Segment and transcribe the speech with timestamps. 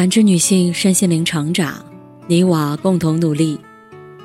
[0.00, 1.84] 感知女性身心灵成长，
[2.26, 3.60] 你我共同努力。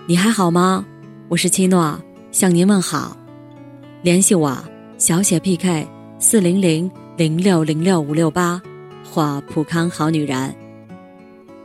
[0.08, 0.86] 你还好吗？
[1.28, 2.02] 我是七诺，
[2.32, 3.18] 向您问好。
[4.02, 4.58] 联系我
[4.98, 5.86] 小写 PK
[6.18, 8.62] 四零零零六零六五六八
[9.04, 10.56] 或普康好女人。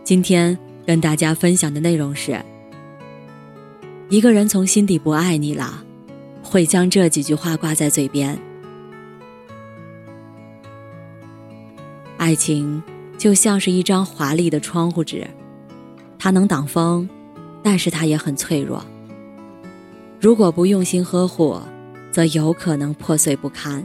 [0.02, 2.44] 今天跟大家分享的内容是：
[4.08, 5.84] 一个人从心底不爱你了，
[6.42, 8.36] 会将这几句话挂在嘴边。
[12.16, 12.82] 爱情。
[13.20, 15.26] 就像是一张华丽的窗户纸，
[16.18, 17.06] 它能挡风，
[17.62, 18.82] 但是它也很脆弱。
[20.18, 21.60] 如果不用心呵护，
[22.10, 23.84] 则有可能破碎不堪。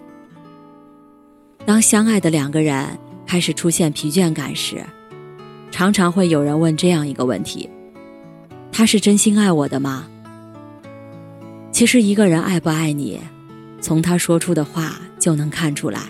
[1.66, 4.82] 当相爱的两个人开始出现疲倦感时，
[5.70, 7.70] 常常会有人问这样一个问题：
[8.72, 10.08] 他是真心爱我的吗？
[11.74, 13.20] 其实，一个人爱不爱你，
[13.82, 16.04] 从他说出的话就能看出来。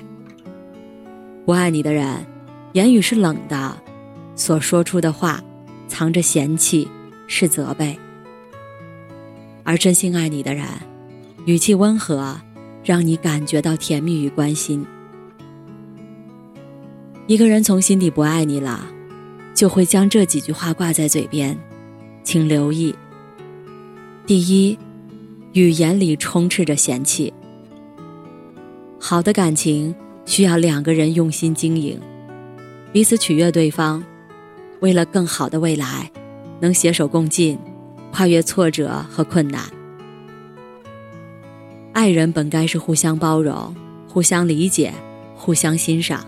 [1.43, 2.34] 不爱你的人。
[2.75, 3.77] 言语是冷的，
[4.35, 5.41] 所说出的话
[5.87, 6.85] 藏着嫌弃，
[7.25, 7.97] 是责备；
[9.63, 10.67] 而真心爱你的人，
[11.45, 12.37] 语气温和，
[12.83, 14.85] 让你感觉到甜蜜与关心。
[17.27, 18.85] 一个人从心底不爱你了，
[19.53, 21.57] 就会将这几句话挂在嘴边，
[22.25, 22.93] 请留意。
[24.27, 24.77] 第一，
[25.53, 27.33] 语言里充斥着嫌弃。
[28.99, 31.97] 好的感情需要两个人用心经营。
[32.95, 34.01] 彼此取悦对方，
[34.79, 36.09] 为了更好的未来，
[36.61, 37.59] 能携手共进，
[38.13, 39.61] 跨越挫折和困难。
[41.91, 43.75] 爱人本该是互相包容、
[44.07, 44.93] 互相理解、
[45.35, 46.25] 互相欣赏。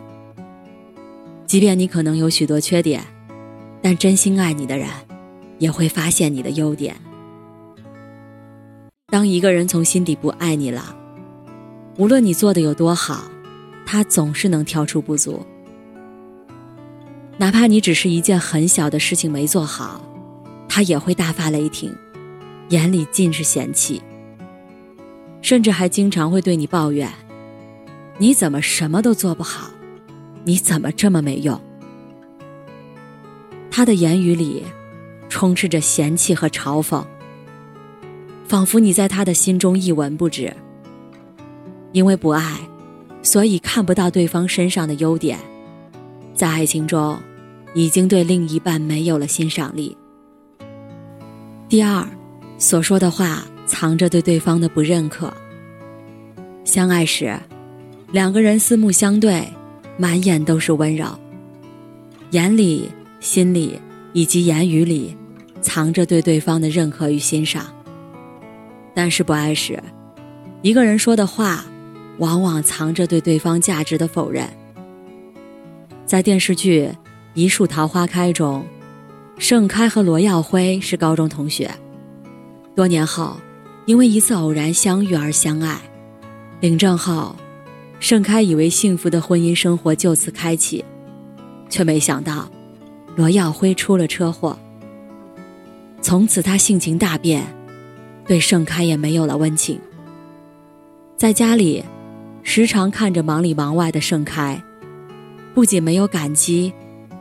[1.46, 3.02] 即便你可能有许多缺点，
[3.82, 4.90] 但真心爱你的人，
[5.60, 6.98] 也会发现你的优点。
[9.10, 10.94] 当一个人从心底不爱你了，
[11.96, 13.24] 无论你做的有多好，
[13.86, 15.46] 他总是能挑出不足。
[17.40, 20.02] 哪怕你只是一件很小的事情没做好，
[20.68, 21.96] 他也会大发雷霆，
[22.70, 24.02] 眼里尽是嫌弃，
[25.42, 27.12] 甚至还经常会对你抱怨
[28.18, 29.70] ：“你怎么什么都做不好？
[30.46, 31.60] 你怎么这么没用？”
[33.70, 34.64] 他的言语里
[35.30, 37.06] 充斥着嫌弃和嘲讽，
[38.48, 40.52] 仿佛你在他的心中一文不值。
[41.92, 42.58] 因为不爱，
[43.22, 45.38] 所以看不到对方身上的优点。
[46.38, 47.20] 在爱情中，
[47.74, 49.98] 已经对另一半没有了欣赏力。
[51.68, 52.08] 第二，
[52.60, 55.34] 所说的话藏着对对方的不认可。
[56.64, 57.36] 相爱时，
[58.12, 59.52] 两个人四目相对，
[59.98, 61.08] 满眼都是温柔，
[62.30, 63.80] 眼里、心里
[64.14, 65.18] 以及言语里，
[65.60, 67.66] 藏着对对方的认可与欣赏。
[68.94, 69.82] 但是不爱时，
[70.62, 71.66] 一个人说的话，
[72.20, 74.48] 往往藏着对对方价值的否认。
[76.08, 76.90] 在电视剧
[77.34, 78.66] 《一树桃花开》中，
[79.38, 81.70] 盛开和罗耀辉是高中同学。
[82.74, 83.36] 多年后，
[83.86, 85.78] 因为一次偶然相遇而相爱。
[86.62, 87.36] 领证后，
[88.00, 90.86] 盛开以为幸福的婚姻生活就此开启，
[91.68, 92.50] 却没想到
[93.18, 94.58] 罗耀辉出了车祸。
[96.02, 97.44] 从此，他性情大变，
[98.26, 99.78] 对盛开也没有了温情。
[101.18, 101.84] 在家里，
[102.44, 104.64] 时常看着忙里忙外的盛开。
[105.58, 106.72] 不仅没有感激，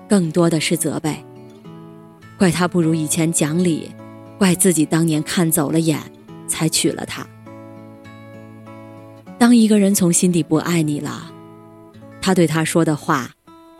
[0.06, 1.24] 更多的是责备。
[2.38, 3.91] 怪他不如以前讲理，
[4.36, 5.98] 怪自己当年看走了眼，
[6.46, 7.26] 才娶了她。
[9.38, 11.32] 当一个人从心底不爱你了，
[12.20, 13.30] 他对他说的话，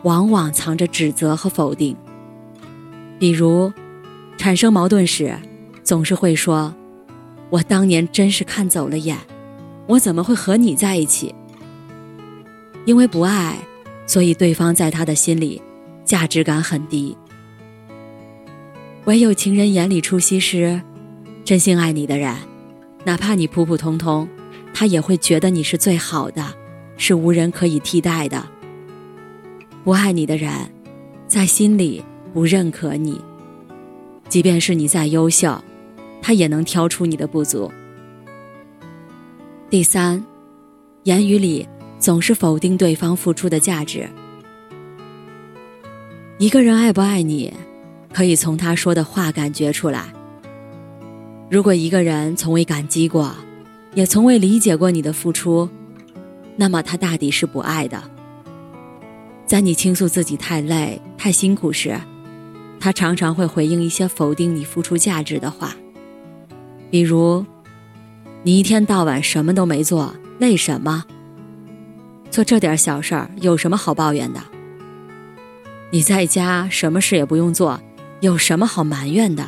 [0.01, 1.95] 往往藏着指责和否定。
[3.19, 3.71] 比如，
[4.39, 5.37] 产生矛盾时，
[5.83, 6.73] 总是会说
[7.51, 9.19] ：“我当年真是看走了眼，
[9.85, 11.35] 我怎么会和你在一起？”
[12.85, 13.55] 因为不爱。
[14.07, 15.61] 所以，对方在他的心里
[16.05, 17.15] 价值感很低。
[19.03, 20.81] 唯有情人眼里出西施，
[21.43, 22.33] 真心爱你的人，
[23.03, 24.27] 哪怕你普普通通，
[24.73, 26.55] 他也会觉得你是最好的，
[26.95, 28.47] 是无人可以替代的。
[29.83, 30.51] 不爱你的人，
[31.27, 32.03] 在心里
[32.33, 33.21] 不认可你，
[34.29, 35.61] 即便是你再优秀，
[36.21, 37.69] 他也能挑出你的不足。
[39.69, 40.25] 第三，
[41.03, 41.67] 言语里。
[41.99, 44.07] 总是否定对方付出的价值。
[46.37, 47.53] 一个人爱不爱你，
[48.13, 50.05] 可以从他说的话感觉出来。
[51.49, 53.33] 如果一个人从未感激过，
[53.95, 55.67] 也从未理解过你的付出，
[56.55, 58.03] 那么他大抵是不爱的。
[59.45, 61.99] 在你倾诉自己太累、太辛苦时，
[62.79, 65.75] 他常常会回应一些否定你付出价值的话，
[66.91, 67.43] 比如
[68.43, 71.03] ：“你一天到晚什么都没做，累什么？”
[72.37, 74.39] 做这点小事儿有什么好抱怨的？
[75.89, 77.81] 你在家什么事也不用做，
[78.19, 79.43] 有什么好埋怨的？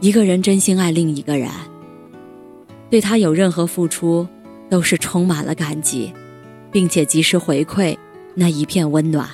[0.00, 1.50] 一个人真心爱另一个人，
[2.88, 4.26] 对他有任何付出，
[4.70, 6.10] 都是充满了感激，
[6.72, 7.94] 并且及时回馈
[8.34, 9.28] 那一片温暖。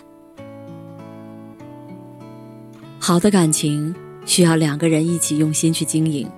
[2.98, 3.94] 好的感情
[4.26, 6.28] 需要两个人一起用心去经营，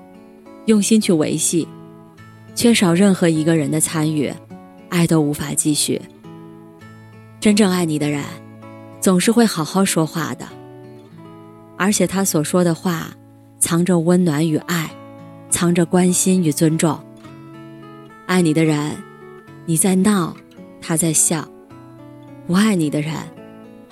[0.67, 1.67] 用心去维系，
[2.55, 4.33] 缺少任何一个人的参与，
[4.89, 6.01] 爱都无法继续。
[7.41, 8.23] 真正爱你的人，
[9.01, 10.47] 总是会好好说话的，
[11.77, 13.09] 而且他所说的话，
[13.59, 14.91] 藏着温暖与爱，
[15.51, 16.99] 藏着关心与尊重。
[18.27, 18.97] 爱你的人，
[19.67, 20.37] 你在闹，
[20.81, 21.43] 他在笑；
[22.47, 23.15] 不爱你的人，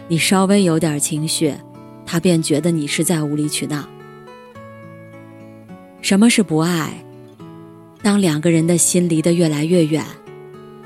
[0.07, 1.53] 你稍微有点情绪。
[2.07, 3.89] 他便觉得你是在无理取闹。
[6.01, 6.93] 什么是不爱？
[8.03, 10.05] 当两个人的心离得越来越远，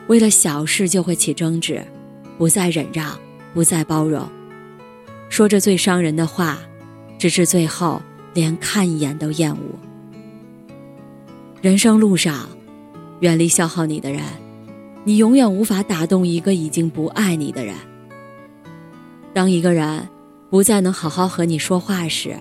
[0.08, 1.82] 为了小事就会起争执，
[2.38, 3.18] 不再忍让，
[3.52, 4.28] 不再包容，
[5.28, 6.58] 说着最伤人的话，
[7.18, 8.02] 直至最后
[8.32, 9.58] 连看一眼都厌恶。
[11.62, 12.48] 人生路上，
[13.20, 14.22] 远离消耗你的人，
[15.04, 17.74] 你永远无法打动一个已经不爱你的人。
[19.32, 20.08] 当一个人。
[20.50, 22.36] 不再能好好和你说话时，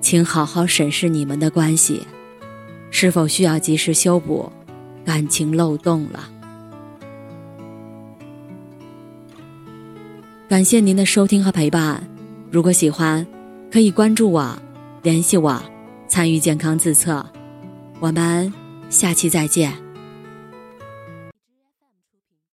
[0.00, 2.00] 请好好审视你们的关系，
[2.90, 4.50] 是否需要及时修补
[5.04, 6.28] 感情漏洞了。
[10.48, 12.02] 感谢您的收听和陪伴，
[12.50, 13.26] 如果喜欢，
[13.70, 14.58] 可以关注我，
[15.02, 15.62] 联系我，
[16.08, 17.24] 参与健康自测。
[18.00, 18.52] 我们
[18.88, 19.87] 下期再见。